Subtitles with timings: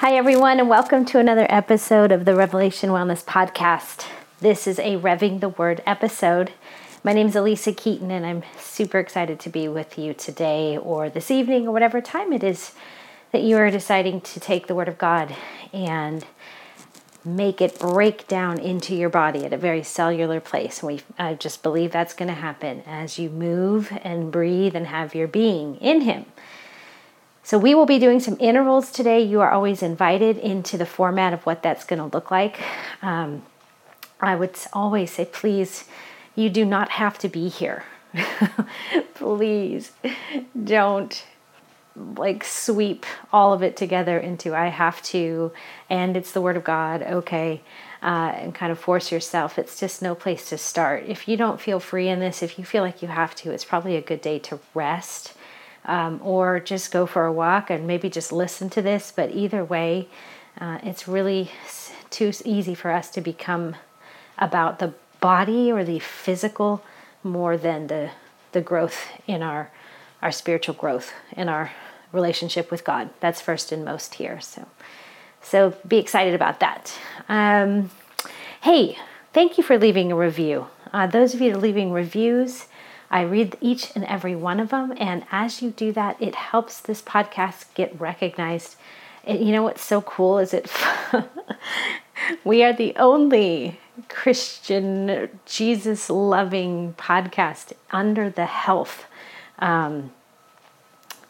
[0.00, 4.06] Hi, everyone, and welcome to another episode of the Revelation Wellness Podcast.
[4.40, 6.52] This is a Revving the Word episode.
[7.04, 11.10] My name is Alisa Keeton, and I'm super excited to be with you today or
[11.10, 12.72] this evening or whatever time it is
[13.32, 15.36] that you are deciding to take the Word of God
[15.70, 16.24] and
[17.22, 20.82] make it break down into your body at a very cellular place.
[20.82, 25.14] We, I just believe that's going to happen as you move and breathe and have
[25.14, 26.24] your being in Him.
[27.42, 29.22] So, we will be doing some intervals today.
[29.22, 32.60] You are always invited into the format of what that's going to look like.
[33.02, 33.42] Um,
[34.20, 35.84] I would always say, please,
[36.34, 37.84] you do not have to be here.
[39.14, 39.92] please
[40.64, 41.24] don't
[41.96, 45.52] like sweep all of it together into I have to,
[45.88, 47.62] and it's the Word of God, okay,
[48.02, 49.58] uh, and kind of force yourself.
[49.58, 51.04] It's just no place to start.
[51.06, 53.64] If you don't feel free in this, if you feel like you have to, it's
[53.64, 55.34] probably a good day to rest
[55.84, 59.12] um, or just go for a walk and maybe just listen to this.
[59.14, 60.08] But either way,
[60.60, 61.50] uh, it's really
[62.10, 63.76] too easy for us to become
[64.38, 66.82] about the body or the physical
[67.22, 68.10] more than the
[68.52, 69.70] the growth in our
[70.22, 71.70] our spiritual growth in our
[72.12, 73.10] relationship with God.
[73.20, 74.40] That's first and most here.
[74.40, 74.66] So
[75.42, 76.92] so be excited about that.
[77.28, 77.90] Um,
[78.62, 78.98] hey,
[79.32, 80.66] thank you for leaving a review.
[80.92, 82.66] Uh, those of you leaving reviews,
[83.10, 84.94] I read each and every one of them.
[84.96, 88.76] And as you do that, it helps this podcast get recognized.
[89.24, 90.70] And you know what's so cool is it
[92.44, 99.06] we are the only Christian, Jesus loving podcast under the health
[99.58, 100.12] um,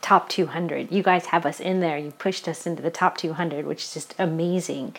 [0.02, 0.92] top 200.
[0.92, 1.98] You guys have us in there.
[1.98, 4.96] You pushed us into the top 200, which is just amazing.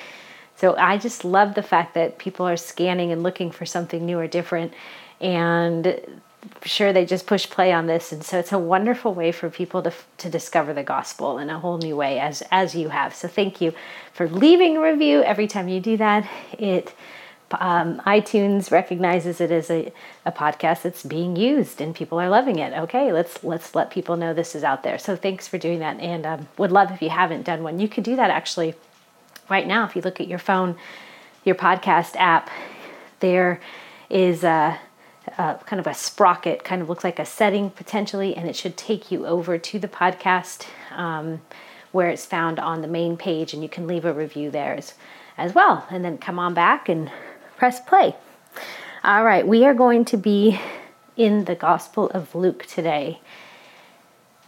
[0.56, 4.20] So I just love the fact that people are scanning and looking for something new
[4.20, 4.74] or different.
[5.20, 6.22] And
[6.64, 8.11] sure they just push play on this.
[8.11, 11.59] And so it's a wonderful way for people to, to discover the gospel in a
[11.59, 13.14] whole new way as as you have.
[13.14, 13.73] So thank you
[14.14, 15.22] for leaving a review.
[15.23, 16.94] Every time you do that it
[17.59, 19.92] um, itunes recognizes it as a,
[20.25, 22.74] a podcast that's being used and people are loving it.
[22.74, 24.97] Okay let's let's let people know this is out there.
[24.97, 26.00] So thanks for doing that.
[26.00, 27.80] And um, would love if you haven't done one.
[27.80, 28.75] You could do that actually
[29.50, 30.75] right now if you look at your phone
[31.44, 32.50] your podcast app.
[33.19, 33.59] There
[34.09, 34.80] is a
[35.38, 38.78] uh, kind of a sprocket, kind of looks like a setting potentially, and it should
[38.78, 41.42] take you over to the podcast um,
[41.92, 44.94] where it's found on the main page, and you can leave a review there as,
[45.38, 45.86] as well.
[45.90, 47.12] And then come on back and
[47.58, 48.16] press play.
[49.03, 50.59] All right, we are going to be
[51.18, 53.19] in the Gospel of Luke today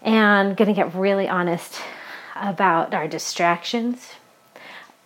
[0.02, 1.82] and going to get really honest
[2.36, 4.12] about our distractions,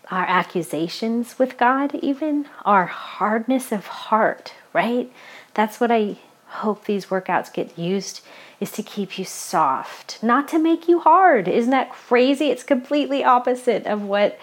[0.10, 5.12] our accusations with God, even our hardness of heart, right?
[5.58, 6.18] That's what I
[6.50, 8.22] hope these workouts get used
[8.60, 11.48] is to keep you soft, not to make you hard.
[11.48, 12.52] Isn't that crazy?
[12.52, 14.38] It's completely opposite of what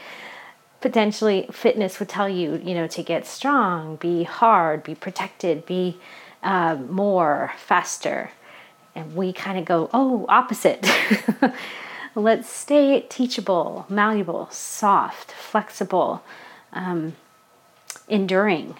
[0.80, 5.98] potentially fitness would tell you, you know, to get strong, be hard, be protected, be
[6.42, 8.32] uh, more, faster.
[8.96, 10.84] And we kind of go, oh, opposite.
[12.16, 16.24] Let's stay teachable, malleable, soft, flexible,
[16.72, 17.14] um,
[18.08, 18.74] enduring,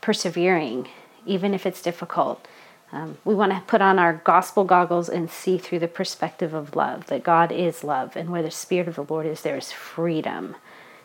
[0.00, 0.88] persevering,
[1.26, 2.46] even if it's difficult.
[2.92, 6.76] Um, we want to put on our gospel goggles and see through the perspective of
[6.76, 9.72] love that God is love, and where the Spirit of the Lord is, there is
[9.72, 10.56] freedom.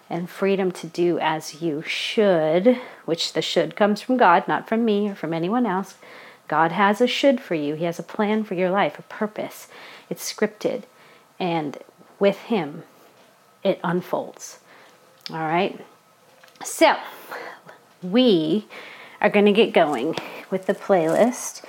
[0.09, 4.85] And freedom to do as you should, which the should comes from God, not from
[4.85, 5.95] me or from anyone else.
[6.47, 9.67] God has a should for you, He has a plan for your life, a purpose.
[10.09, 10.83] It's scripted.
[11.39, 11.77] And
[12.19, 12.83] with Him,
[13.63, 14.59] it unfolds.
[15.29, 15.85] All right?
[16.63, 16.95] So,
[18.01, 18.65] we
[19.21, 20.15] are going to get going
[20.49, 21.63] with the playlist.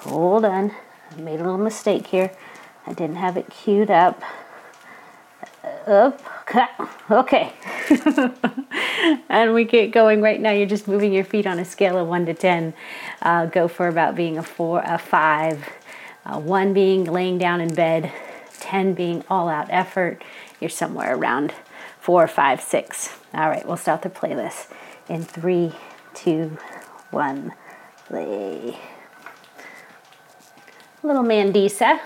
[0.00, 0.72] Hold on.
[1.10, 2.32] I made a little mistake here.
[2.86, 4.22] I didn't have it queued up.
[5.86, 6.20] Up.
[7.10, 7.52] Okay.
[9.28, 10.50] and we get going right now.
[10.50, 12.74] You're just moving your feet on a scale of 1 to 10.
[13.22, 15.68] Uh, go for about being a 4, a 5.
[16.26, 18.12] Uh, 1 being laying down in bed.
[18.60, 20.22] 10 being all out effort.
[20.60, 21.52] You're somewhere around
[22.00, 23.16] 4, 5, 6.
[23.34, 24.68] All right, we'll start the playlist
[25.08, 25.72] in 3,
[26.14, 26.56] 2,
[27.14, 27.54] one
[28.08, 28.76] play.
[31.02, 32.00] Little Mandisa.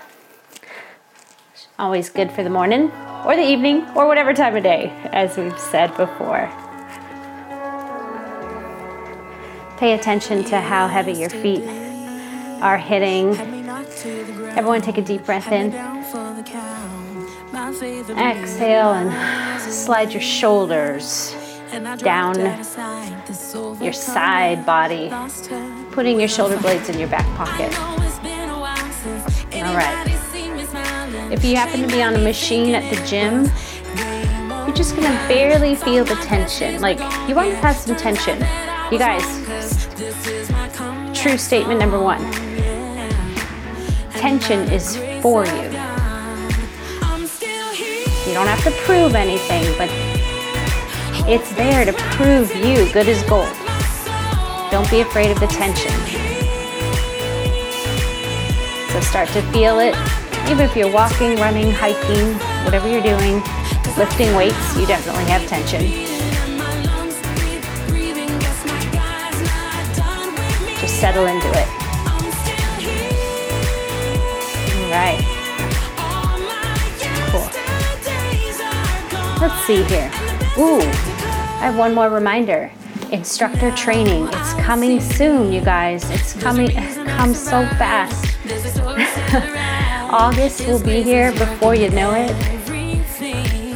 [1.77, 2.91] Always good for the morning
[3.25, 6.49] or the evening or whatever time of day, as we've said before.
[9.77, 11.63] Pay attention to how heavy your feet
[12.61, 13.35] are hitting.
[14.57, 15.73] Everyone, take a deep breath in.
[18.17, 21.33] Exhale and slide your shoulders
[21.97, 22.35] down
[23.81, 25.11] your side body,
[25.91, 27.73] putting your shoulder blades in your back pocket.
[29.53, 30.05] All right.
[31.31, 33.45] If you happen to be on a machine at the gym,
[34.65, 36.81] you're just gonna barely feel the tension.
[36.81, 38.37] Like you want to have some tension.
[38.91, 39.23] You guys,
[41.19, 42.21] true statement number one.
[44.13, 45.69] Tension is for you.
[48.27, 49.89] You don't have to prove anything, but
[51.27, 53.55] it's there to prove you good as gold.
[54.71, 55.91] Don't be afraid of the tension.
[58.91, 59.95] So start to feel it.
[60.49, 62.33] Even if you're walking, running, hiking,
[62.65, 63.41] whatever you're doing,
[63.97, 65.81] lifting weights, you definitely have tension.
[70.79, 71.67] Just settle into it.
[74.85, 75.19] All right.
[77.29, 77.49] Cool.
[79.39, 80.11] Let's see here.
[80.57, 81.08] Ooh,
[81.59, 82.71] I have one more reminder.
[83.11, 84.29] Instructor training.
[84.31, 86.09] It's coming soon, you guys.
[86.09, 86.71] It's coming.
[86.71, 88.37] It comes so fast.
[90.09, 92.29] August will be here before you know it.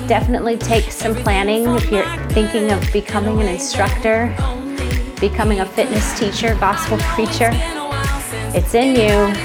[0.08, 4.34] Definitely take some planning if you're thinking of becoming an instructor,
[5.20, 7.50] becoming a fitness teacher, gospel preacher.
[8.56, 9.36] It's in you.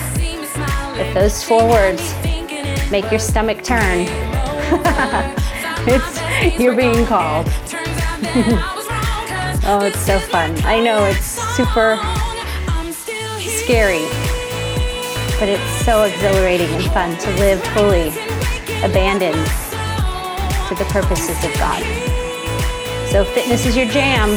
[1.00, 2.14] If those four words
[2.88, 4.06] make your stomach turn,
[5.88, 7.48] it's you're being called.
[9.66, 10.56] oh, it's so fun.
[10.64, 11.26] I know it's
[11.56, 11.98] super
[13.38, 14.06] scary
[15.38, 18.08] but it's so exhilarating and fun to live fully
[18.82, 19.36] abandoned
[20.66, 21.80] to the purposes of God.
[23.10, 24.36] So, fitness is your jam,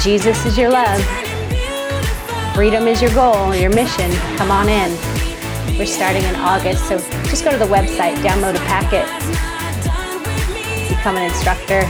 [0.00, 1.04] Jesus is your love,
[2.54, 4.10] freedom is your goal, your mission.
[4.36, 4.90] Come on in.
[5.78, 6.98] We're starting in August, so
[7.28, 9.06] just go to the website, download a packet,
[10.88, 11.82] become an instructor,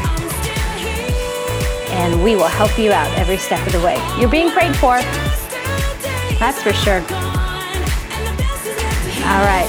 [2.01, 3.97] and we will help you out every step of the way.
[4.19, 4.97] You're being prayed for.
[6.41, 7.03] That's for sure.
[9.29, 9.69] All right.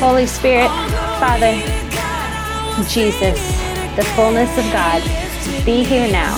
[0.00, 0.70] Holy Spirit,
[1.20, 1.52] Father,
[2.88, 3.38] Jesus,
[3.96, 5.02] the fullness of God,
[5.66, 6.34] be here now.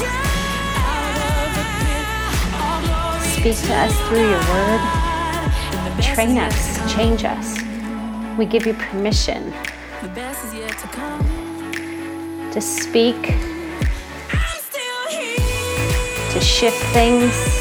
[3.20, 4.80] Speak to us through your word.
[6.02, 7.56] Train us, change us.
[8.36, 9.52] We give you permission
[10.00, 11.39] to
[12.58, 13.20] speak,
[16.32, 17.60] to shift things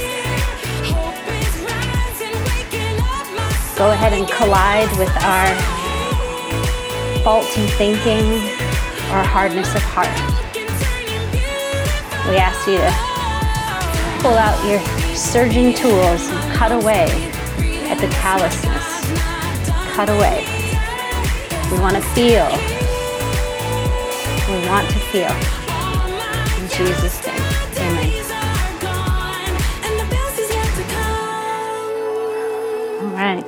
[3.80, 5.56] go ahead and collide with our
[7.24, 8.26] faulty thinking
[9.10, 10.12] or hardness of heart.
[12.28, 14.82] We ask you to pull out your
[15.16, 17.08] surging tools and cut away
[17.88, 19.06] at the callousness.
[19.96, 20.44] Cut away.
[21.72, 22.79] We want to feel.
[24.50, 25.30] We want to feel.
[26.58, 27.38] In Jesus' name,
[27.78, 28.10] amen.
[33.00, 33.46] All right.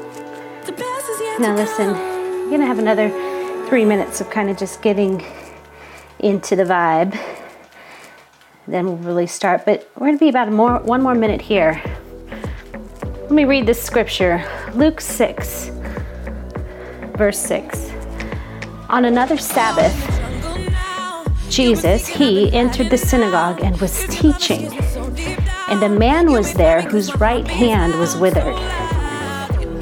[1.40, 3.10] Now, listen, you're going to have another
[3.68, 5.26] three minutes of kind of just getting
[6.20, 7.20] into the vibe.
[8.68, 9.66] Then we'll really start.
[9.66, 11.82] But we're going to be about more, one more minute here.
[13.22, 15.72] Let me read this scripture Luke 6,
[17.16, 17.90] verse 6.
[18.90, 20.21] On another Sabbath,
[21.52, 24.72] Jesus, he entered the synagogue and was teaching.
[25.68, 28.56] And a man was there whose right hand was withered.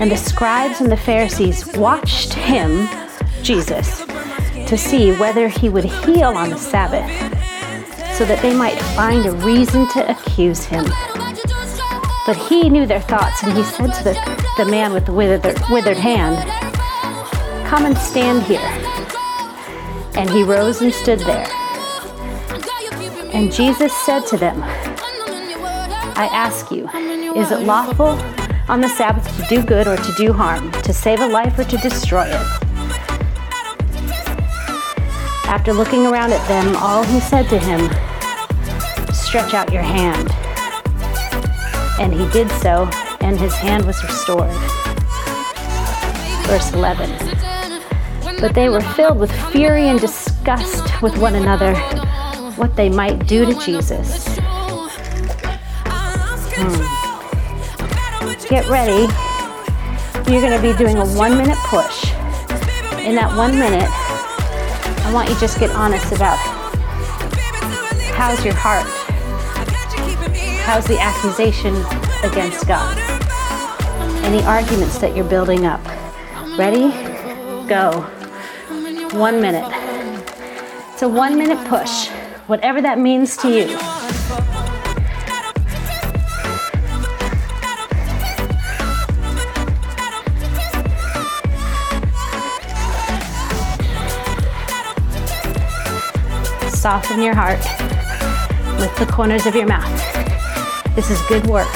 [0.02, 2.90] And the scribes and the Pharisees watched him,
[3.44, 4.04] Jesus,
[4.66, 7.08] to see whether he would heal on the Sabbath,
[8.16, 10.86] so that they might find a reason to accuse him.
[12.26, 15.62] But he knew their thoughts, and he said to the, the man with the withered,
[15.70, 16.36] withered hand,
[17.68, 18.60] Come and stand here.
[20.16, 21.48] And he rose and stood there.
[23.34, 26.90] And Jesus said to them, I ask you,
[27.40, 28.20] is it lawful
[28.70, 31.64] on the Sabbath to do good or to do harm, to save a life or
[31.64, 32.60] to destroy it.
[35.46, 37.90] After looking around at them, all he said to him,
[39.12, 40.30] Stretch out your hand.
[42.00, 42.88] And he did so,
[43.22, 44.54] and his hand was restored.
[46.46, 47.10] Verse 11.
[48.40, 51.74] But they were filled with fury and disgust with one another,
[52.60, 54.38] what they might do to Jesus.
[56.62, 57.00] Hmm
[58.50, 59.02] get ready.
[60.32, 62.06] You're going to be doing a one minute push.
[63.06, 63.88] In that one minute,
[65.06, 66.38] I want you to just get honest about
[68.16, 68.88] how's your heart?
[70.66, 71.76] How's the accusation
[72.24, 72.98] against God?
[74.26, 75.86] Any arguments that you're building up?
[76.58, 76.90] Ready?
[77.68, 78.02] Go.
[79.14, 79.72] One minute.
[80.94, 82.10] It's a one minute push,
[82.50, 83.68] whatever that means to you.
[96.72, 97.60] Soften your heart
[98.80, 99.86] with the corners of your mouth.
[100.96, 101.68] This is good work.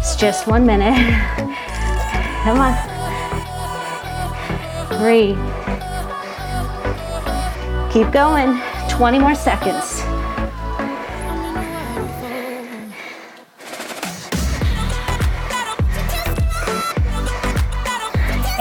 [0.00, 1.38] It's just one minute.
[2.42, 2.74] Come on.
[4.98, 5.36] Three.
[7.92, 8.60] Keep going.
[8.88, 10.02] 20 more seconds.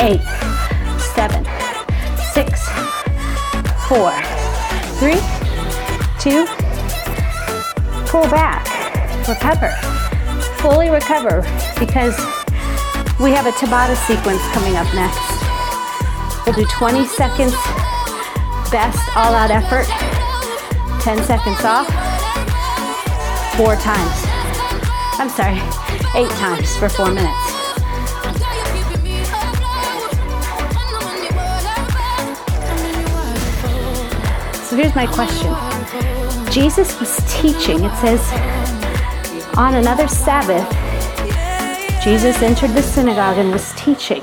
[0.02, 0.22] eight,
[1.14, 1.46] seven,
[2.34, 2.68] six,
[3.88, 4.12] four,
[4.98, 5.22] three,
[6.20, 6.48] two,
[8.08, 8.66] pull back,
[9.28, 9.70] recover,
[10.58, 11.44] fully recover
[11.78, 12.18] because
[13.22, 15.22] we have a Tabata sequence coming up next.
[16.44, 17.54] We'll do 20 seconds,
[18.72, 19.86] best all out effort,
[21.04, 21.86] 10 seconds off,
[23.56, 24.26] four times.
[25.20, 25.62] I'm sorry,
[26.16, 27.52] eight times for four minutes.
[34.68, 35.54] So here's my question
[36.52, 38.20] Jesus was teaching, it says,
[39.56, 40.91] on another Sabbath,
[42.04, 44.22] Jesus entered the synagogue and was teaching.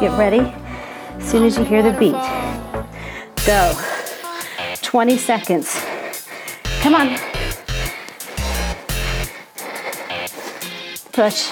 [0.00, 0.54] Get ready.
[1.18, 2.12] As soon as you hear the beat,
[3.44, 3.74] go.
[4.80, 5.78] 20 seconds.
[6.80, 7.18] Come on.
[11.12, 11.50] Push.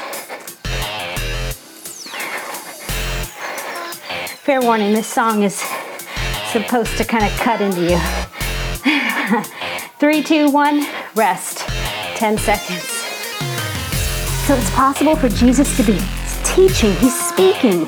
[4.41, 5.63] Fair warning, this song is
[6.51, 8.01] supposed to kind of cut into you.
[9.99, 11.64] Three, two, one, rest.
[12.17, 12.83] 10 seconds.
[14.47, 15.99] So it's possible for Jesus to be
[16.45, 17.87] teaching, he's speaking,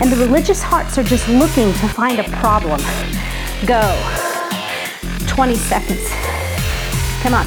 [0.00, 2.80] and the religious hearts are just looking to find a problem.
[3.66, 3.82] Go.
[5.26, 6.08] 20 seconds.
[7.22, 7.46] Come on.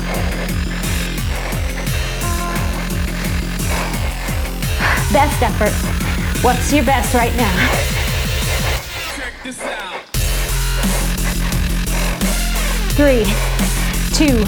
[5.11, 5.73] Best effort.
[6.43, 7.55] What's your best right now?
[9.15, 10.01] Check this out.
[12.95, 13.25] Three,
[14.13, 14.45] two,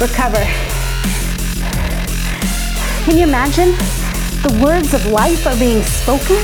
[0.00, 0.67] recover.
[3.08, 3.70] Can you imagine?
[4.42, 6.36] The words of life are being spoken,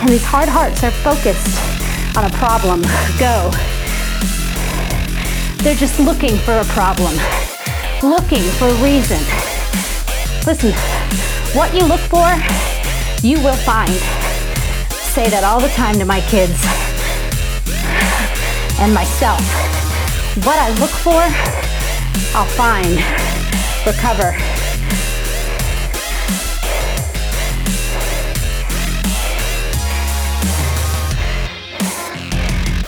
[0.00, 1.62] and these hard hearts are focused
[2.18, 2.82] on a problem.
[3.22, 3.48] Go.
[5.62, 7.14] They're just looking for a problem,
[8.02, 9.22] looking for a reason.
[10.44, 10.72] Listen,
[11.54, 12.26] what you look for,
[13.22, 13.94] you will find
[15.14, 16.58] say that all the time to my kids
[18.80, 19.38] and myself.
[20.44, 21.22] What I look for,
[22.34, 22.98] I'll find,
[23.86, 24.51] recover.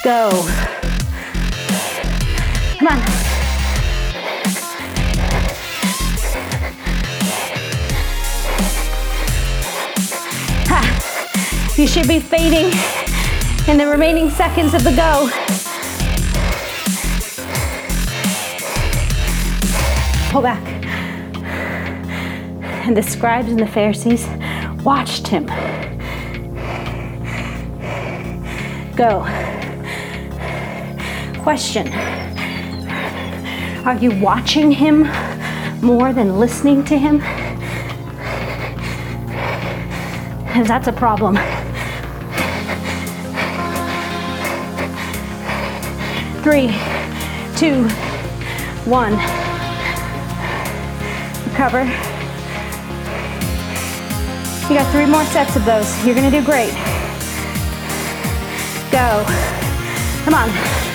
[0.05, 0.29] Go.
[2.77, 2.99] Come on.
[10.67, 11.73] Ha.
[11.75, 12.65] You should be fading
[13.67, 15.27] in the remaining seconds of the go.
[20.29, 20.63] Pull back.
[22.85, 24.27] And the scribes and the Pharisees
[24.83, 25.47] watched him.
[28.95, 29.44] Go.
[31.45, 31.87] Question
[33.85, 35.03] Are you watching him
[35.79, 37.19] more than listening to him?
[40.47, 41.35] Because that's a problem.
[46.41, 46.69] three,
[47.55, 47.87] two,
[48.89, 49.13] one.
[51.51, 51.83] Recover.
[54.63, 56.03] You got three more sets of those.
[56.03, 56.73] You're gonna do great.
[58.91, 59.23] Go.
[60.23, 60.94] Come on.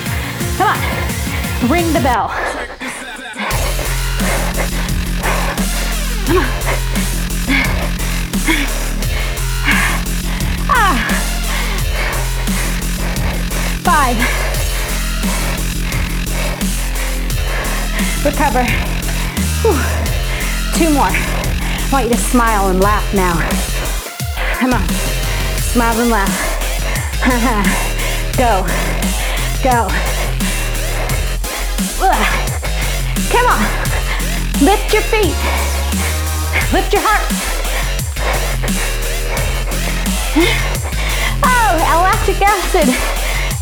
[0.61, 1.71] Come on.
[1.71, 2.27] Ring the bell.
[6.27, 6.45] Come on.
[10.69, 10.97] Ah.
[13.81, 14.17] Five.
[18.23, 18.63] Recover.
[19.63, 19.79] Whew.
[20.77, 21.09] Two more.
[21.09, 23.33] I want you to smile and laugh now.
[24.59, 24.87] Come on.
[25.57, 26.37] Smile and laugh.
[28.37, 28.67] Go.
[29.63, 30.10] Go.
[33.31, 33.61] Come on.
[34.63, 35.37] Lift your feet.
[36.73, 37.27] Lift your heart.
[41.43, 42.87] Oh, lactic acid.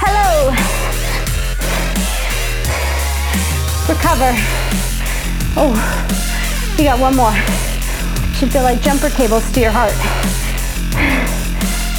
[0.01, 0.79] Hello.
[3.89, 4.32] recover.
[5.58, 5.74] Oh,
[6.77, 7.34] you got one more.
[8.36, 9.94] Should feel like jumper cables to your heart.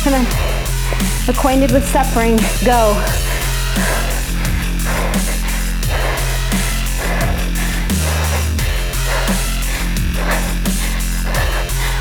[0.04, 0.26] Come on.
[1.28, 3.19] Acquainted with suffering, go.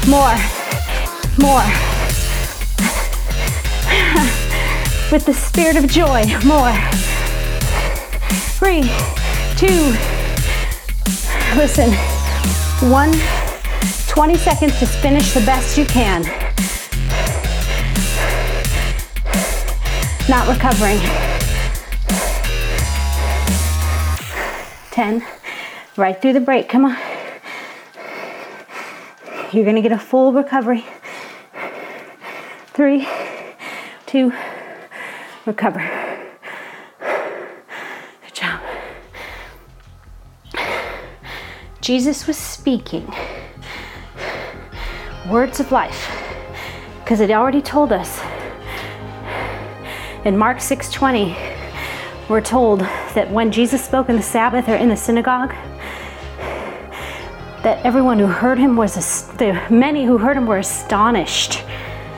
[0.09, 0.35] More.
[1.37, 1.61] More.
[5.11, 6.23] With the spirit of joy.
[6.43, 6.73] More.
[8.57, 8.89] Three,
[9.55, 9.93] two.
[11.55, 11.93] Listen.
[12.89, 13.13] One.
[14.07, 16.23] 20 seconds to finish the best you can.
[20.27, 20.97] Not recovering.
[24.89, 25.23] 10.
[25.97, 26.67] Right through the break.
[26.67, 26.97] Come on.
[29.51, 30.85] You're going to get a full recovery.
[32.67, 33.07] Three,
[34.05, 34.31] two,
[35.47, 35.81] recover.
[36.99, 38.61] Good job.
[41.81, 43.11] Jesus was speaking
[45.27, 46.11] words of life
[47.03, 48.21] because it already told us
[50.25, 51.35] in Mark 6:20
[52.29, 52.81] we're told
[53.15, 55.55] that when Jesus spoke in the Sabbath or in the synagogue
[57.63, 61.63] that everyone who heard him was the many who heard him were astonished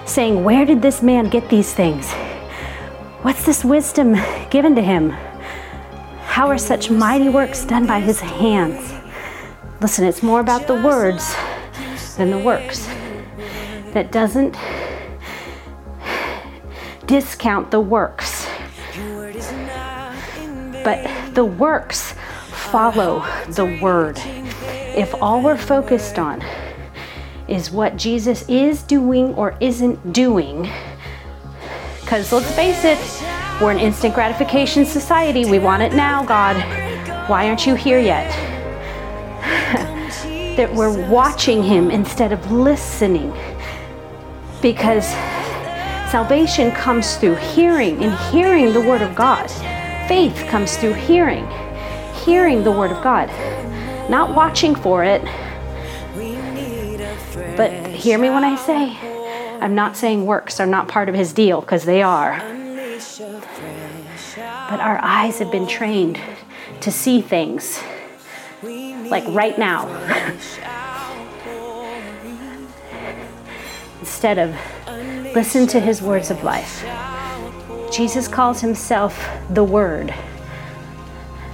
[0.05, 2.11] saying where did this man get these things
[3.23, 4.15] what's this wisdom
[4.49, 5.09] given to him
[6.23, 8.93] how are such mighty works done by his hands
[9.81, 11.35] listen it's more about the words
[12.17, 12.87] than the works
[13.93, 14.55] that doesn't
[17.11, 18.47] discount the works.
[20.83, 22.13] But the works
[22.71, 24.17] follow the word.
[24.95, 26.43] If all we're focused on
[27.47, 30.69] is what Jesus is doing or isn't doing,
[32.01, 32.99] because let's face it,
[33.61, 35.45] we're an instant gratification society.
[35.45, 36.57] We want it now, God.
[37.29, 38.29] Why aren't you here yet?
[40.57, 43.33] that we're watching Him instead of listening
[44.61, 45.07] because
[46.11, 49.49] salvation comes through hearing and hearing the Word of God.
[50.09, 51.47] Faith comes through hearing,
[52.25, 53.29] hearing the Word of God,
[54.11, 55.23] not watching for it.
[57.57, 58.97] But hear me when I say,
[59.59, 62.37] I'm not saying works are not part of His deal, because they are.
[64.69, 66.19] But our eyes have been trained
[66.81, 67.81] to see things
[68.61, 69.87] like right now.
[74.01, 74.55] instead of
[75.33, 76.85] listen to his words of life.
[77.91, 80.13] Jesus calls himself the Word,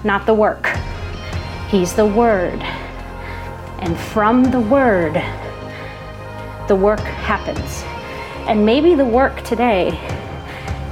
[0.03, 0.69] not the work.
[1.67, 2.61] He's the Word.
[3.79, 5.13] And from the Word,
[6.67, 7.83] the work happens.
[8.47, 9.89] And maybe the work today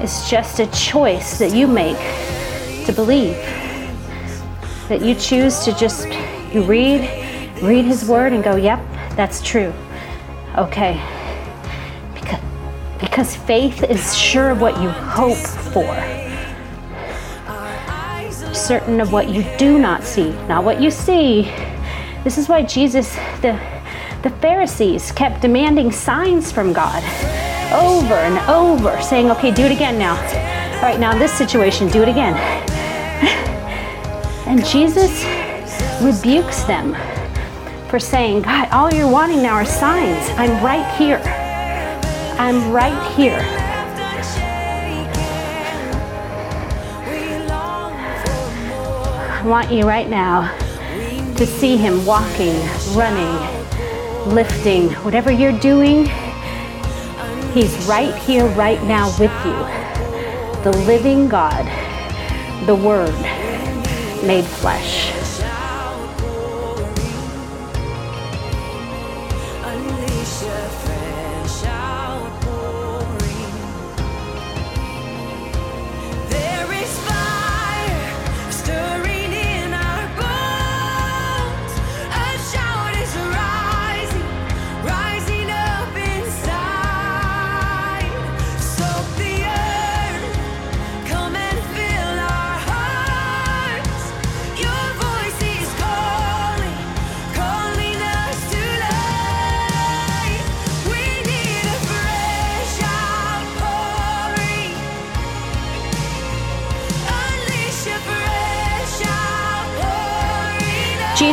[0.01, 1.97] is just a choice that you make
[2.85, 3.37] to believe.
[4.89, 6.07] That you choose to just,
[6.53, 7.01] you read,
[7.61, 8.79] read His Word and go, yep,
[9.15, 9.73] that's true.
[10.57, 11.01] Okay,
[12.13, 12.41] because
[12.99, 15.93] because faith is sure of what you hope for,
[18.65, 21.43] certain of what you do not see, not what you see.
[22.23, 23.59] This is why Jesus, the,
[24.23, 27.03] the Pharisees, kept demanding signs from God
[27.71, 30.15] over and over, saying, Okay, do it again now.
[30.77, 32.33] All right, now in this situation, do it again.
[34.47, 35.23] and Jesus
[36.01, 36.95] rebukes them
[37.87, 40.27] for saying, God, all you're wanting now are signs.
[40.39, 41.21] I'm right here.
[42.39, 43.54] I'm right here.
[49.45, 50.57] Want you right now
[51.35, 52.55] to see him walking,
[52.95, 56.07] running, lifting, whatever you're doing.
[57.53, 60.63] He's right here, right now with you.
[60.63, 61.63] The living God,
[62.65, 63.13] the Word
[64.25, 65.24] made flesh.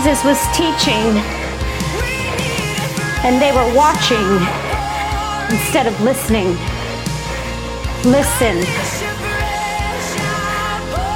[0.02, 1.22] Jesus was teaching
[3.22, 4.18] and they were watching
[5.48, 6.48] instead of listening.
[8.02, 8.56] Listen.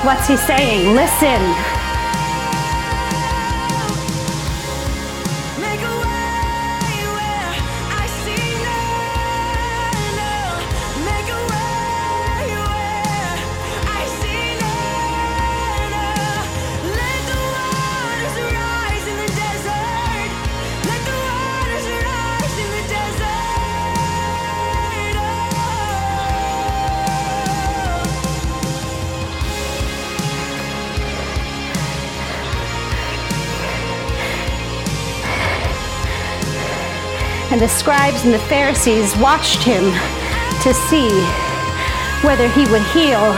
[0.07, 0.94] What's he saying?
[0.94, 1.76] Listen.
[37.57, 39.83] And the scribes and the Pharisees watched him
[40.61, 41.09] to see
[42.21, 43.33] whether he would heal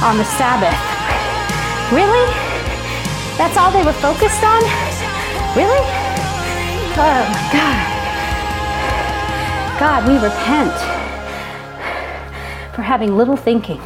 [0.00, 0.72] on the Sabbath.
[1.92, 2.24] Really?
[3.36, 4.62] That's all they were focused on?
[5.54, 5.84] Really?
[6.96, 7.84] Oh my God.
[9.78, 10.72] God, we repent
[12.74, 13.82] for having little thinking,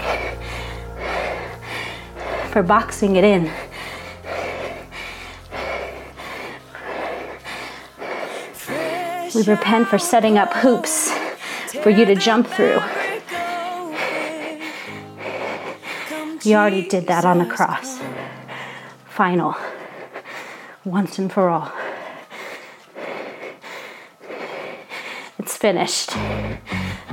[2.52, 3.50] for boxing it in.
[9.34, 11.10] We repent for setting up hoops
[11.82, 12.80] for you to jump through.
[16.42, 17.98] You already did that on the cross.
[19.06, 19.56] Final.
[20.84, 21.72] Once and for all.
[25.38, 26.12] It's finished.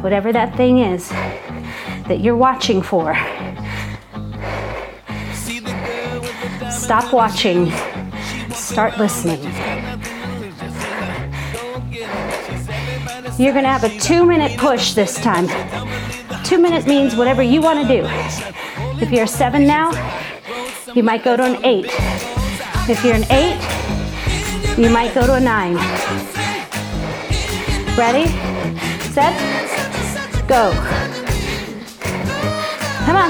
[0.01, 1.10] Whatever that thing is
[2.08, 3.13] that you're watching for,
[6.69, 7.71] stop watching.
[8.51, 9.68] Start listening.
[13.39, 15.47] You're to have a two minute push this time.
[16.43, 18.06] Two minute means whatever you want to do.
[19.02, 19.91] If you're a seven now,
[20.93, 21.86] you might go to an eight.
[22.89, 23.56] If you're an eight,
[24.78, 25.75] you might go to a nine.
[27.97, 28.28] Ready?
[29.13, 29.34] Set?
[30.45, 30.73] Go.
[33.06, 33.30] Come on.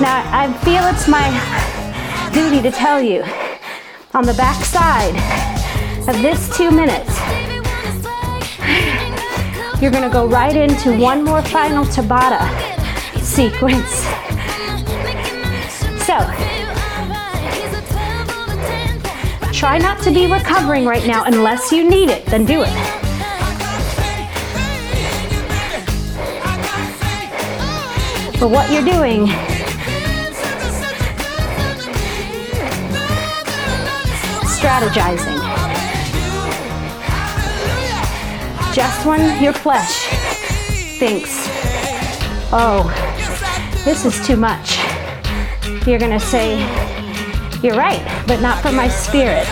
[0.00, 1.28] Now, I feel it's my
[2.32, 3.22] duty to tell you
[4.14, 5.14] on the back side
[6.08, 7.19] of this two minutes,
[9.80, 12.40] you're to go right into one more final Tabata
[13.20, 13.90] sequence.
[16.04, 16.18] So,
[19.52, 22.72] try not to be recovering right now unless you need it, then do it.
[28.38, 29.28] But what you're doing
[34.60, 35.39] strategizing.
[38.72, 40.06] Just when your flesh
[41.00, 41.48] thinks,
[42.52, 42.86] oh,
[43.84, 44.78] this is too much,
[45.88, 46.56] you're going to say,
[47.62, 49.44] you're right, but not for my spirit.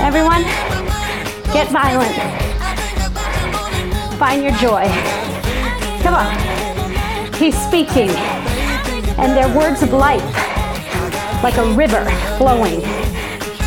[0.00, 0.42] Everyone,
[1.52, 2.16] get violent.
[4.18, 4.88] Find your joy.
[6.02, 7.34] Come on.
[7.34, 8.10] He's speaking,
[9.16, 10.24] and they're words of life,
[11.44, 12.04] like a river
[12.36, 12.99] flowing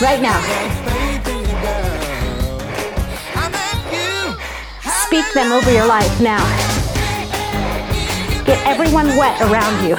[0.04, 0.38] right now.
[5.06, 6.44] Speak them over your life now.
[8.44, 9.96] Get everyone wet around you.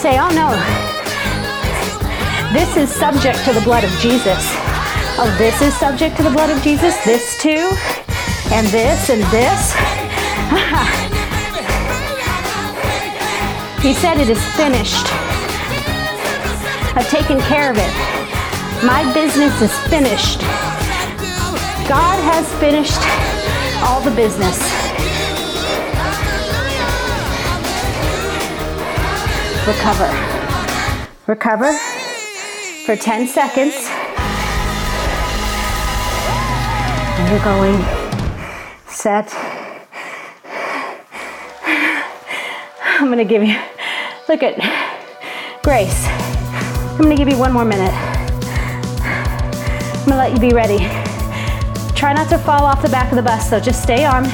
[0.00, 0.48] Say, oh no,
[2.54, 4.42] this is subject to the blood of Jesus.
[5.18, 6.96] Oh, this is subject to the blood of Jesus.
[7.04, 7.76] This too,
[8.50, 11.00] and this and this.
[13.84, 15.04] he said it is finished.
[16.96, 17.92] I've taken care of it.
[18.82, 20.40] My business is finished.
[21.86, 22.98] God has finished
[23.84, 24.58] all the business.
[29.66, 30.08] Recover.
[31.26, 31.76] Recover
[32.86, 33.74] for 10 seconds.
[37.30, 37.84] You're going.
[38.88, 39.30] Set.
[42.82, 43.58] I'm going to give you,
[44.28, 44.56] look at
[45.62, 46.06] Grace.
[46.06, 47.92] I'm to give you one more minute.
[49.02, 50.78] I'm to let you be ready.
[51.94, 54.24] Try not to fall off the back of the bus, so just stay on.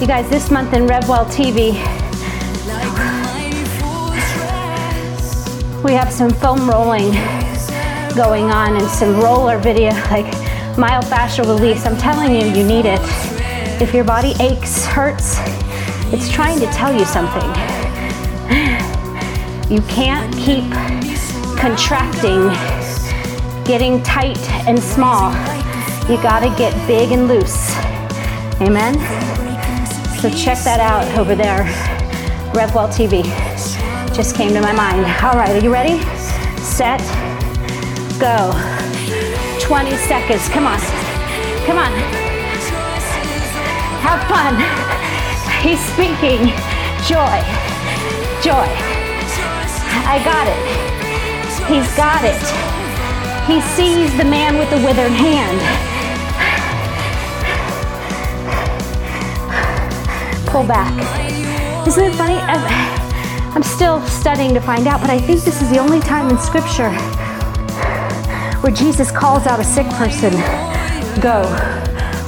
[0.00, 1.72] You guys, this month in Revwell TV,
[5.84, 7.12] we have some foam rolling
[8.14, 10.26] going on and some roller video, like
[10.76, 11.86] myofascial release.
[11.86, 13.00] I'm telling you, you need it.
[13.82, 15.38] If your body aches, hurts,
[16.12, 17.42] it's trying to tell you something.
[19.68, 20.70] You can't keep
[21.58, 22.46] contracting,
[23.64, 25.32] getting tight and small.
[26.08, 27.74] You gotta get big and loose.
[28.60, 28.94] Amen?
[30.20, 31.64] So check that out over there.
[32.54, 33.24] Revwell TV.
[34.14, 35.00] Just came to my mind.
[35.24, 35.98] All right, are you ready?
[36.58, 37.00] Set,
[38.20, 38.52] go.
[39.60, 40.48] 20 seconds.
[40.50, 40.78] Come on.
[41.66, 42.21] Come on.
[44.02, 44.54] Have fun.
[45.62, 46.50] He's speaking.
[47.06, 47.38] Joy.
[48.42, 48.66] Joy.
[50.04, 50.58] I got it.
[51.70, 52.42] He's got it.
[53.46, 55.58] He sees the man with the withered hand.
[60.48, 60.92] Pull back.
[61.86, 62.34] Isn't it funny?
[63.54, 66.38] I'm still studying to find out, but I think this is the only time in
[66.38, 66.90] Scripture
[68.62, 70.32] where Jesus calls out a sick person,
[71.20, 71.42] go,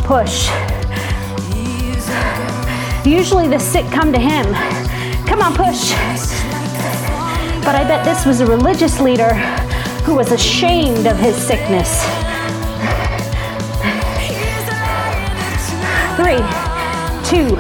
[0.05, 0.51] Push.
[3.05, 4.45] Usually the sick come to him.
[5.27, 5.93] Come on, push.
[7.63, 9.35] But I bet this was a religious leader
[10.05, 12.03] who was ashamed of his sickness.
[16.17, 16.41] Three,
[17.29, 17.57] two,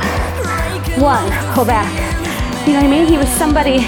[1.00, 1.28] one.
[1.54, 1.92] Pull back.
[2.66, 3.06] You know what I mean?
[3.06, 3.82] He was somebody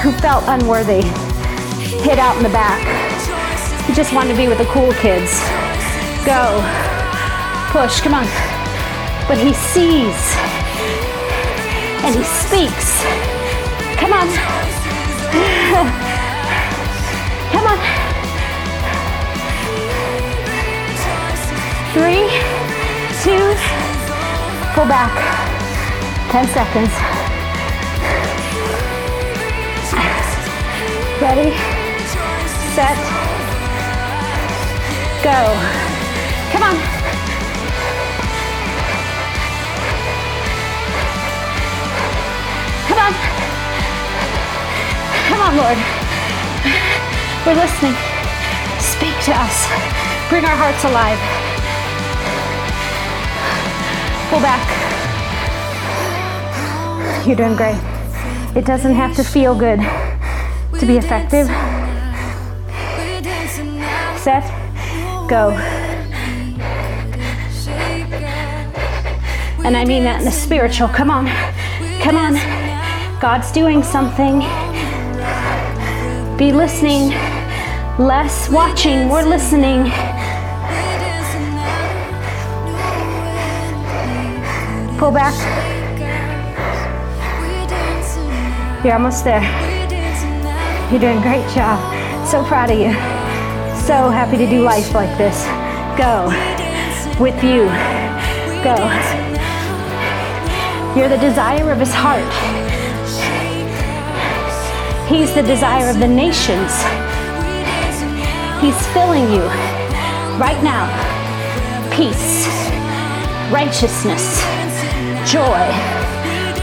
[0.00, 1.02] who felt unworthy,
[2.02, 2.80] hid out in the back.
[3.86, 5.40] He just wanted to be with the cool kids.
[6.24, 6.62] Go.
[7.70, 8.00] Push.
[8.00, 8.51] Come on.
[9.32, 10.20] But he sees
[12.04, 13.00] and he speaks.
[13.96, 14.28] Come on.
[17.52, 17.78] Come on.
[21.94, 22.28] Three,
[23.22, 23.56] two,
[24.74, 25.16] pull back.
[26.30, 26.92] 10 seconds.
[31.22, 31.56] Ready,
[32.74, 32.98] set,
[35.24, 35.56] go.
[36.52, 37.02] Come on.
[45.32, 45.78] Come on, Lord.
[47.46, 47.96] We're listening.
[48.78, 49.66] Speak to us.
[50.28, 51.18] Bring our hearts alive.
[54.28, 54.60] Pull back.
[57.26, 57.80] You're doing great.
[58.54, 59.80] It doesn't have to feel good
[60.78, 61.46] to be effective.
[64.20, 64.44] Set,
[65.30, 65.52] go.
[69.64, 70.88] And I mean that in the spiritual.
[70.88, 71.26] Come on.
[72.02, 72.34] Come on.
[73.18, 74.42] God's doing something.
[76.42, 77.10] Be listening.
[78.04, 79.84] Less watching, more listening.
[84.98, 85.36] Pull back.
[88.84, 89.40] You're almost there.
[90.90, 91.78] You're doing a great job.
[92.26, 92.90] So proud of you.
[93.86, 95.44] So happy to do life like this.
[95.96, 96.26] Go.
[97.22, 97.66] With you.
[98.64, 98.74] Go.
[100.98, 102.71] You're the desire of his heart.
[105.12, 106.72] He's the desire of the nations.
[108.62, 109.44] He's filling you
[110.40, 110.88] right now.
[111.92, 112.48] Peace,
[113.52, 114.40] righteousness,
[115.30, 115.68] joy.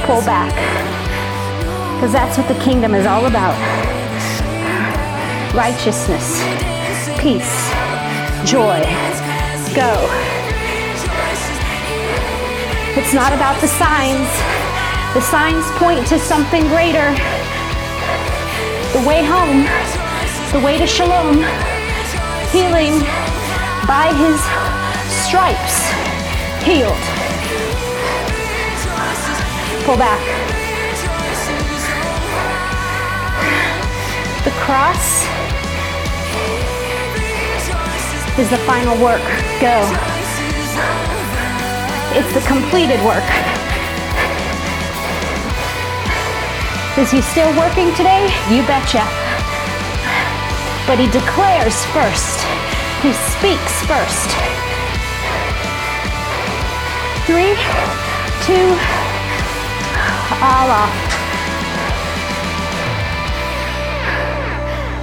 [0.08, 0.56] Pull back.
[1.96, 3.56] Because that's what the kingdom is all about
[5.54, 6.42] righteousness,
[7.20, 7.70] peace,
[8.50, 8.82] joy.
[9.76, 9.94] Go.
[12.98, 14.30] It's not about the signs.
[15.14, 17.39] The signs point to something greater.
[18.92, 19.66] The way home,
[20.52, 21.36] the way to shalom,
[22.50, 23.00] healing
[23.86, 24.42] by his
[25.26, 25.86] stripes,
[26.66, 26.98] healed.
[29.86, 30.20] Pull back.
[34.44, 35.24] The cross
[38.40, 39.22] is the final work.
[39.62, 39.86] Go.
[42.18, 43.69] It's the completed work.
[47.00, 48.26] Is he still working today?
[48.52, 49.08] You betcha.
[50.86, 52.44] But he declares first.
[53.02, 54.30] He speaks first.
[57.26, 57.56] Three,
[58.44, 58.76] two,
[60.44, 60.92] all off.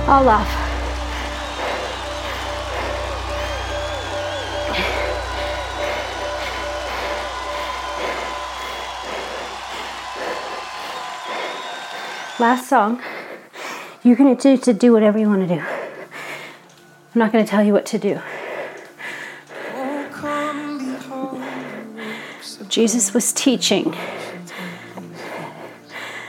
[0.06, 0.56] All off.
[12.38, 13.01] Last song.
[14.03, 15.61] You're going to do to do whatever you want to do.
[15.61, 18.20] I'm not going to tell you what to do.
[22.68, 23.96] Jesus was teaching.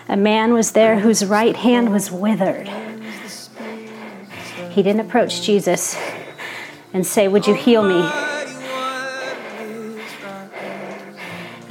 [0.08, 2.70] A man was there whose right hand was withered.
[4.70, 6.00] He didn't approach Jesus
[6.94, 8.27] and say, Would you heal me?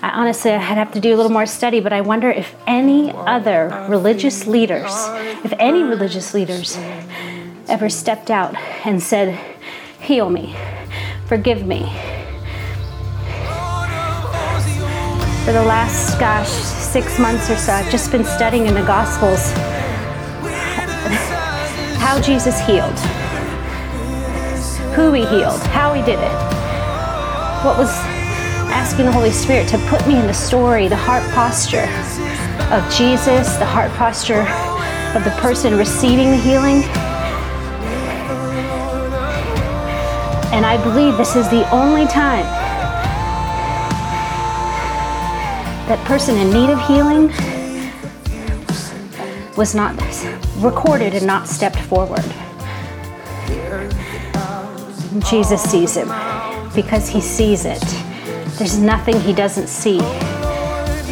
[0.06, 3.10] I honestly, I'd have to do a little more study, but I wonder if any
[3.10, 4.86] other religious leaders,
[5.42, 6.76] if any religious leaders
[7.66, 8.54] ever stepped out
[8.86, 9.36] and said,
[10.00, 10.54] Heal me,
[11.26, 11.80] forgive me.
[15.44, 19.50] For the last, gosh, six months or so, I've just been studying in the Gospels.
[21.98, 22.96] How Jesus healed,
[24.94, 26.32] who he healed, how he did it,
[27.64, 28.15] what was
[28.76, 31.88] asking the Holy Spirit to put me in the story, the heart posture
[32.70, 34.42] of Jesus, the heart posture
[35.16, 36.82] of the person receiving the healing.
[40.52, 42.44] And I believe this is the only time
[45.88, 47.28] that person in need of healing
[49.56, 49.96] was not
[50.58, 52.24] recorded and not stepped forward.
[55.30, 56.12] Jesus sees him.
[56.74, 58.05] because he sees it.
[58.58, 60.00] There's nothing he doesn't see.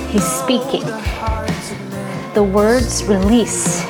[0.08, 0.84] He's speaking.
[2.32, 3.82] The words release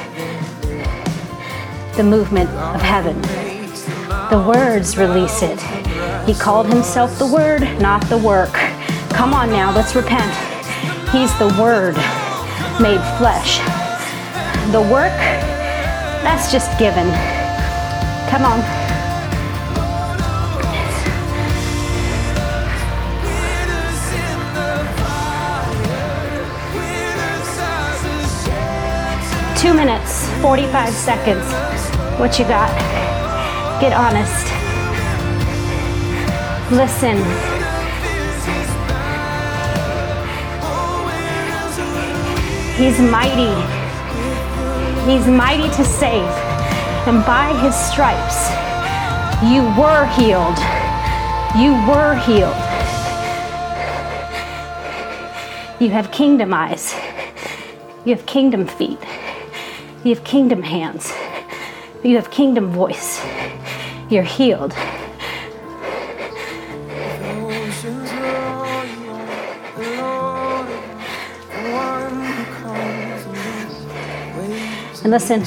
[1.97, 3.21] the movement of heaven.
[4.31, 5.61] The words release it.
[6.27, 8.53] He called himself the Word, not the work.
[9.11, 10.35] Come on now, let's repent.
[11.11, 11.95] He's the Word
[12.81, 13.59] made flesh.
[14.73, 15.15] The work,
[16.25, 17.07] that's just given.
[18.29, 18.84] Come on.
[29.65, 31.51] Two minutes, 45 seconds.
[32.21, 32.69] What you got?
[33.81, 34.45] Get honest.
[36.71, 37.17] Listen.
[42.77, 43.55] He's mighty.
[45.11, 46.29] He's mighty to save.
[47.09, 48.51] And by his stripes,
[49.51, 50.59] you were healed.
[51.57, 52.61] You were healed.
[55.81, 56.95] You have kingdom eyes.
[58.05, 59.01] You have kingdom feet.
[60.05, 61.15] You have kingdom hands.
[62.03, 63.25] You have kingdom voice.
[64.11, 64.75] You're healed.
[75.03, 75.43] And listen,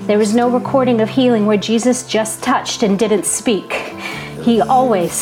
[0.00, 3.72] there is no recording of healing where Jesus just touched and didn't speak.
[4.42, 5.12] He always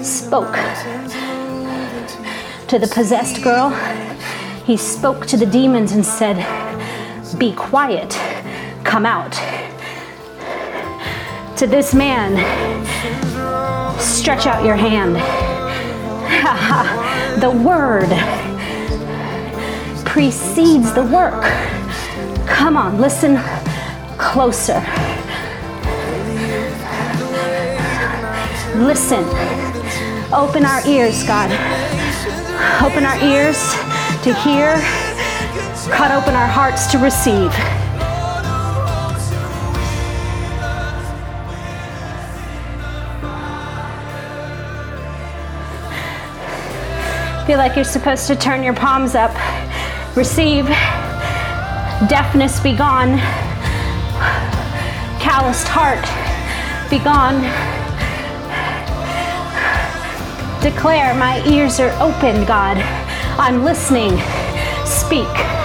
[0.00, 0.54] spoke.
[2.68, 3.70] To the possessed girl,
[4.64, 6.36] he spoke to the demons and said,
[7.38, 8.10] Be quiet,
[8.84, 9.32] come out.
[11.58, 12.36] To this man,
[13.98, 15.16] stretch out your hand.
[17.40, 18.08] the word
[20.04, 21.42] precedes the work.
[22.46, 23.36] Come on, listen
[24.18, 24.80] closer.
[28.76, 29.24] Listen.
[30.32, 31.50] Open our ears, God.
[32.82, 33.58] Open our ears
[34.22, 35.11] to hear.
[35.92, 37.52] Cut open our hearts to receive.
[47.46, 49.30] Feel like you're supposed to turn your palms up.
[50.16, 50.66] Receive.
[52.08, 53.18] Deafness be gone.
[55.20, 56.02] Calloused heart
[56.90, 57.42] be gone.
[60.62, 62.78] Declare, my ears are open, God.
[63.38, 64.18] I'm listening.
[64.84, 65.61] Speak.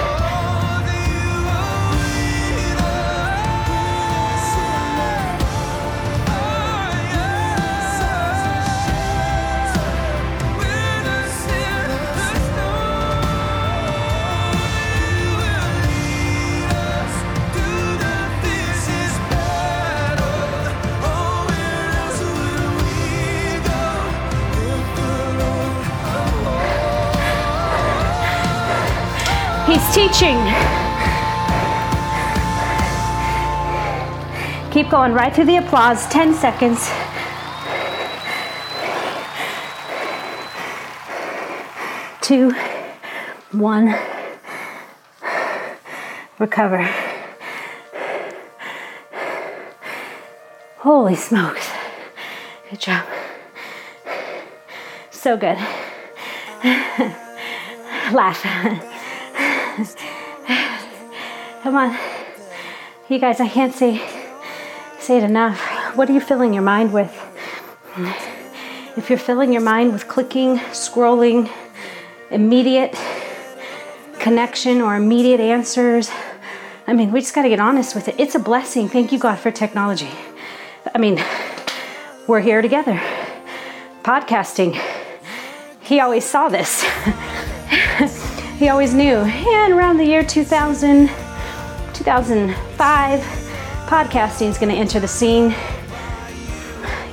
[34.88, 36.08] Keep going right through the applause.
[36.08, 36.90] 10 seconds.
[42.22, 42.52] Two,
[43.52, 43.94] one,
[46.40, 46.90] recover.
[50.78, 51.70] Holy smokes.
[52.70, 53.06] Good job.
[55.12, 55.58] So good.
[58.14, 58.42] Laugh.
[61.64, 61.98] Come on.
[63.10, 64.17] You guys, I can't say
[65.08, 65.62] say it enough.
[65.96, 67.14] What are you filling your mind with?
[68.98, 71.50] If you're filling your mind with clicking, scrolling,
[72.30, 72.94] immediate
[74.20, 76.12] connection or immediate answers,
[76.88, 78.16] I mean, we just got to get honest with it.
[78.20, 78.90] It's a blessing.
[78.90, 80.12] Thank you, God, for technology.
[80.94, 81.24] I mean,
[82.28, 83.02] we're here together.
[84.04, 84.78] Podcasting.
[85.80, 86.84] He always saw this.
[88.60, 89.16] he always knew.
[89.16, 91.08] And around the year 2000,
[91.94, 93.37] 2005,
[93.88, 95.52] podcasting is going to enter the scene.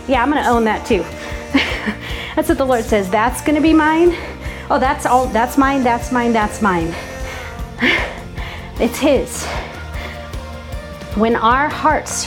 [0.09, 1.03] Yeah, I'm going to own that too.
[2.35, 3.09] that's what the Lord says.
[3.09, 4.13] That's going to be mine.
[4.69, 5.27] Oh, that's all.
[5.27, 5.85] That's mine.
[5.85, 6.33] That's mine.
[6.33, 6.95] That's mine.
[8.81, 9.47] It's His.
[11.15, 12.27] When our hearts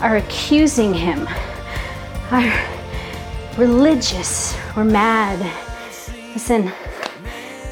[0.00, 1.28] are accusing Him,
[2.32, 2.52] are
[3.56, 5.38] religious, we're mad.
[6.34, 6.72] Listen,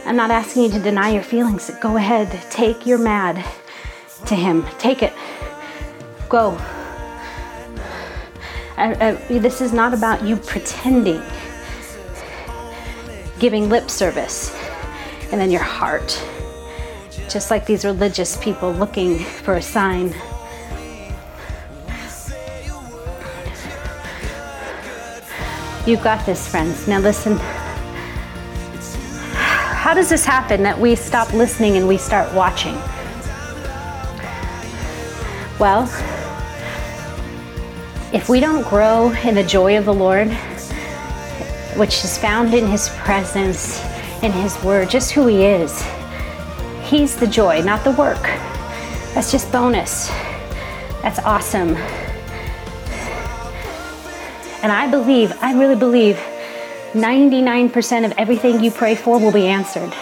[0.07, 1.69] I'm not asking you to deny your feelings.
[1.83, 3.45] Go ahead, take your mad
[4.27, 4.65] to Him.
[4.79, 5.13] Take it.
[6.29, 6.57] Go.
[8.77, 11.23] I, I, this is not about you pretending,
[13.39, 14.53] giving lip service,
[15.31, 16.21] and then your heart.
[17.29, 20.15] Just like these religious people looking for a sign.
[25.87, 26.89] You've got this, friends.
[26.89, 27.37] Now listen.
[29.37, 32.75] How does this happen that we stop listening and we start watching?
[35.59, 35.87] Well,
[38.15, 40.29] if we don't grow in the joy of the Lord,
[41.77, 43.83] which is found in His presence,
[44.23, 45.85] in His Word, just who He is,
[46.85, 48.23] He's the joy, not the work.
[49.15, 50.09] That's just bonus.
[51.03, 51.75] That's awesome.
[54.63, 56.17] And I believe, I really believe,
[56.93, 59.93] 99% of everything you pray for will be answered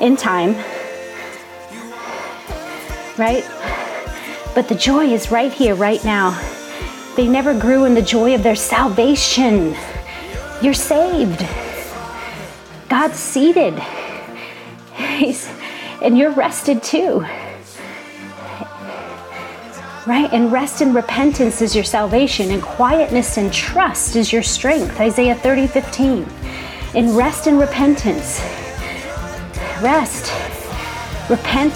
[0.00, 0.54] in time.
[3.18, 3.44] Right?
[4.54, 6.40] But the joy is right here, right now.
[7.18, 9.74] They never grew in the joy of their salvation.
[10.62, 11.44] You're saved.
[12.88, 13.76] God's seated.
[14.94, 15.50] He's,
[16.00, 17.26] and you're rested too.
[20.06, 20.28] Right?
[20.32, 25.00] And rest and repentance is your salvation, and quietness and trust is your strength.
[25.00, 26.24] Isaiah 30 15.
[26.94, 28.40] In rest and repentance.
[29.82, 30.32] Rest.
[31.28, 31.74] Repent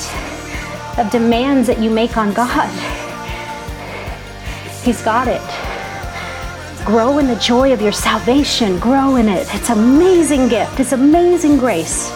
[1.00, 3.01] of demands that you make on God.
[4.82, 5.42] He's got it.
[6.84, 8.80] Grow in the joy of your salvation.
[8.80, 9.46] Grow in it.
[9.54, 10.80] It's amazing gift.
[10.80, 12.10] It's amazing grace.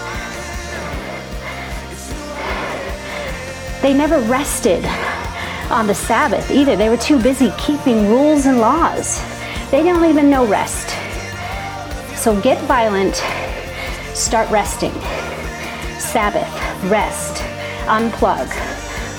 [3.82, 4.84] They never rested
[5.70, 6.74] on the Sabbath either.
[6.74, 9.22] They were too busy keeping rules and laws.
[9.70, 10.88] They don't even know rest.
[12.16, 13.14] So get violent,
[14.16, 14.92] start resting.
[16.00, 16.50] Sabbath,
[16.90, 17.42] rest,
[17.86, 18.48] unplug,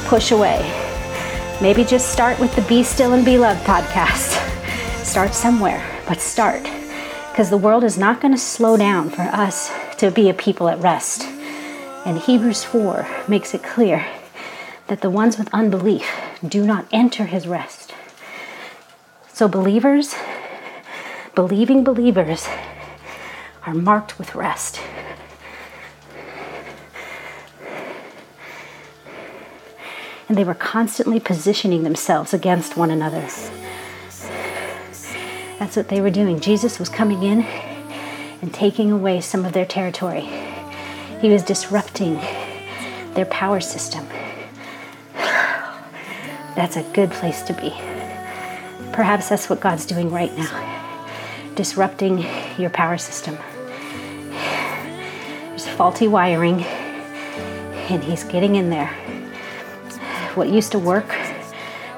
[0.09, 0.86] push away.
[1.59, 4.37] Maybe just start with the Be Still and Be Loved podcast.
[5.03, 6.61] Start somewhere, but start.
[7.31, 10.69] Because the world is not going to slow down for us to be a people
[10.69, 11.23] at rest.
[12.05, 14.05] And Hebrews 4 makes it clear
[14.85, 16.07] that the ones with unbelief
[16.47, 17.91] do not enter his rest.
[19.33, 20.13] So, believers,
[21.33, 22.47] believing believers,
[23.65, 24.79] are marked with rest.
[30.27, 33.25] And they were constantly positioning themselves against one another.
[35.59, 36.39] That's what they were doing.
[36.39, 37.43] Jesus was coming in
[38.41, 40.29] and taking away some of their territory.
[41.21, 42.15] He was disrupting
[43.13, 44.05] their power system.
[46.55, 47.69] That's a good place to be.
[48.91, 52.25] Perhaps that's what God's doing right now, disrupting
[52.57, 53.37] your power system.
[54.29, 58.95] There's faulty wiring, and He's getting in there
[60.37, 61.11] what used to work,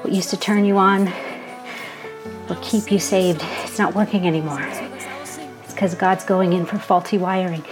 [0.00, 1.06] what used to turn you on,
[2.46, 4.62] what keep you saved, it's not working anymore.
[4.62, 7.62] It's because God's going in for faulty wiring.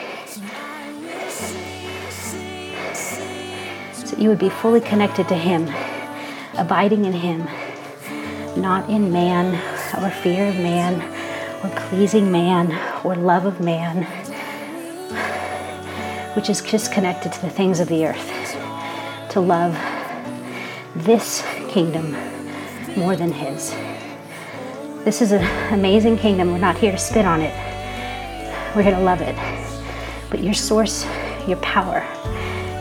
[3.95, 5.69] So you would be fully connected to Him,
[6.59, 7.49] abiding in Him,
[8.61, 9.55] not in man
[10.03, 11.01] or fear of man
[11.65, 14.05] or pleasing man or love of man,
[16.37, 19.75] which is just connected to the things of the earth, to love
[20.97, 22.13] this kingdom
[22.97, 23.71] more than His.
[25.05, 26.53] This is an amazing kingdom.
[26.53, 27.55] We're not here to spit on it,
[28.75, 29.37] we're here to love it.
[30.31, 31.07] But your source,
[31.47, 32.01] your power,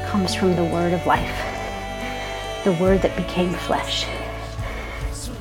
[0.08, 1.36] comes from the word of life,
[2.64, 4.05] the word that became flesh,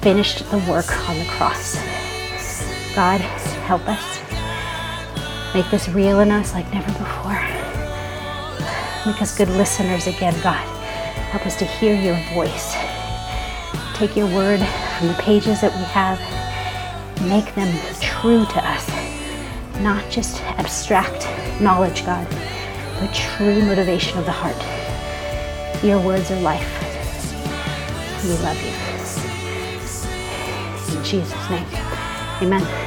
[0.00, 1.76] finished the work on the cross.
[2.94, 3.20] God,
[3.66, 4.20] help us.
[5.54, 7.40] Make this real in us like never before.
[9.06, 10.75] Make us good listeners again, God.
[11.36, 12.74] Help us to hear your voice.
[13.92, 14.58] Take your word
[14.96, 16.18] from the pages that we have,
[17.28, 17.68] make them
[18.00, 18.88] true to us,
[19.82, 21.28] not just abstract
[21.60, 22.26] knowledge, God,
[22.98, 25.84] but true motivation of the heart.
[25.84, 26.64] Your words are life.
[28.24, 28.72] We love you.
[30.96, 31.66] In Jesus' name,
[32.40, 32.85] amen.